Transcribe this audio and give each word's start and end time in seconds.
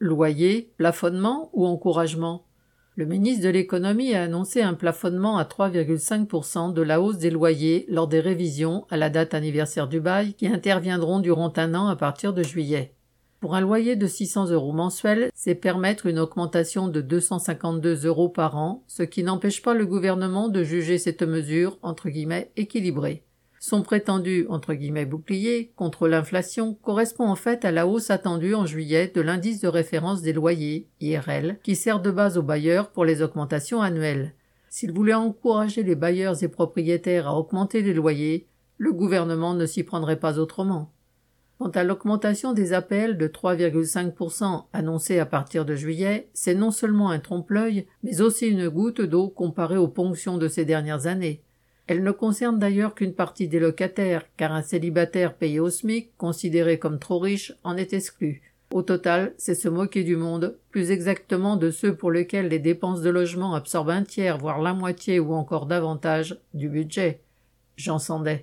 Loyer, 0.00 0.70
plafonnement 0.76 1.50
ou 1.54 1.66
encouragement? 1.66 2.44
Le 2.94 3.04
ministre 3.04 3.42
de 3.42 3.48
l'économie 3.48 4.14
a 4.14 4.22
annoncé 4.22 4.62
un 4.62 4.74
plafonnement 4.74 5.38
à 5.38 5.42
3,5% 5.42 6.72
de 6.72 6.82
la 6.82 7.00
hausse 7.00 7.18
des 7.18 7.30
loyers 7.30 7.84
lors 7.88 8.06
des 8.06 8.20
révisions 8.20 8.86
à 8.90 8.96
la 8.96 9.10
date 9.10 9.34
anniversaire 9.34 9.88
du 9.88 9.98
bail 9.98 10.34
qui 10.34 10.46
interviendront 10.46 11.18
durant 11.18 11.52
un 11.56 11.74
an 11.74 11.88
à 11.88 11.96
partir 11.96 12.32
de 12.32 12.44
juillet. 12.44 12.94
Pour 13.40 13.56
un 13.56 13.60
loyer 13.60 13.96
de 13.96 14.06
600 14.06 14.50
euros 14.50 14.72
mensuels, 14.72 15.32
c'est 15.34 15.56
permettre 15.56 16.06
une 16.06 16.20
augmentation 16.20 16.86
de 16.86 17.00
252 17.00 18.06
euros 18.06 18.28
par 18.28 18.56
an, 18.56 18.84
ce 18.86 19.02
qui 19.02 19.24
n'empêche 19.24 19.62
pas 19.62 19.74
le 19.74 19.86
gouvernement 19.86 20.48
de 20.48 20.62
juger 20.62 20.98
cette 20.98 21.22
mesure 21.22 21.76
entre 21.82 22.08
guillemets 22.08 22.52
équilibrée. 22.56 23.24
Son 23.60 23.82
prétendu 23.82 24.46
entre 24.48 24.74
guillemets 24.74 25.04
bouclier 25.04 25.72
contre 25.74 26.06
l'inflation 26.06 26.74
correspond 26.74 27.26
en 27.26 27.34
fait 27.34 27.64
à 27.64 27.72
la 27.72 27.86
hausse 27.86 28.10
attendue 28.10 28.54
en 28.54 28.66
juillet 28.66 29.10
de 29.12 29.20
l'indice 29.20 29.60
de 29.60 29.68
référence 29.68 30.22
des 30.22 30.32
loyers, 30.32 30.86
IRL, 31.00 31.58
qui 31.62 31.74
sert 31.74 32.00
de 32.00 32.10
base 32.10 32.38
aux 32.38 32.42
bailleurs 32.42 32.90
pour 32.90 33.04
les 33.04 33.20
augmentations 33.20 33.82
annuelles. 33.82 34.34
S'il 34.68 34.92
voulait 34.92 35.14
encourager 35.14 35.82
les 35.82 35.96
bailleurs 35.96 36.42
et 36.42 36.48
propriétaires 36.48 37.26
à 37.26 37.34
augmenter 37.34 37.82
les 37.82 37.94
loyers, 37.94 38.46
le 38.76 38.92
gouvernement 38.92 39.54
ne 39.54 39.66
s'y 39.66 39.82
prendrait 39.82 40.20
pas 40.20 40.38
autrement. 40.38 40.92
Quant 41.58 41.70
à 41.70 41.82
l'augmentation 41.82 42.52
des 42.52 42.72
APL 42.72 43.16
de 43.16 43.26
3,5% 43.26 44.66
annoncée 44.72 45.18
à 45.18 45.26
partir 45.26 45.64
de 45.64 45.74
juillet, 45.74 46.28
c'est 46.32 46.54
non 46.54 46.70
seulement 46.70 47.10
un 47.10 47.18
trompe-l'œil, 47.18 47.86
mais 48.04 48.20
aussi 48.20 48.46
une 48.46 48.68
goutte 48.68 49.00
d'eau 49.00 49.28
comparée 49.28 49.76
aux 49.76 49.88
ponctions 49.88 50.38
de 50.38 50.46
ces 50.46 50.64
dernières 50.64 51.08
années. 51.08 51.42
Elle 51.88 52.02
ne 52.02 52.10
concerne 52.10 52.58
d'ailleurs 52.58 52.94
qu'une 52.94 53.14
partie 53.14 53.48
des 53.48 53.58
locataires, 53.58 54.24
car 54.36 54.52
un 54.52 54.60
célibataire 54.60 55.34
payé 55.34 55.58
au 55.58 55.70
SMIC, 55.70 56.14
considéré 56.18 56.78
comme 56.78 56.98
trop 56.98 57.18
riche, 57.18 57.54
en 57.64 57.78
est 57.78 57.94
exclu. 57.94 58.42
Au 58.70 58.82
total, 58.82 59.32
c'est 59.38 59.54
se 59.54 59.70
moquer 59.70 60.04
du 60.04 60.14
monde, 60.14 60.58
plus 60.70 60.90
exactement 60.90 61.56
de 61.56 61.70
ceux 61.70 61.96
pour 61.96 62.12
lesquels 62.12 62.48
les 62.48 62.58
dépenses 62.58 63.00
de 63.00 63.08
logement 63.08 63.54
absorbent 63.54 63.88
un 63.88 64.04
tiers, 64.04 64.36
voire 64.36 64.60
la 64.60 64.74
moitié 64.74 65.18
ou 65.18 65.32
encore 65.32 65.64
davantage, 65.64 66.38
du 66.52 66.68
budget. 66.68 67.22
Jean 67.78 67.98
Sandet. 67.98 68.36